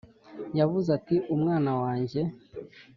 [0.59, 2.21] yavuze ati: umwana wanjye.